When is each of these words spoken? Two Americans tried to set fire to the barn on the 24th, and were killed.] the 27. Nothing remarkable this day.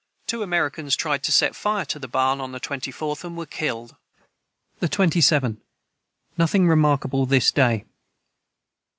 Two 0.25 0.41
Americans 0.41 0.95
tried 0.95 1.21
to 1.21 1.31
set 1.31 1.55
fire 1.55 1.85
to 1.85 1.99
the 1.99 2.07
barn 2.07 2.41
on 2.41 2.53
the 2.53 2.59
24th, 2.59 3.23
and 3.23 3.37
were 3.37 3.45
killed.] 3.45 3.95
the 4.79 4.89
27. 4.89 5.61
Nothing 6.35 6.67
remarkable 6.67 7.27
this 7.27 7.51
day. 7.51 7.85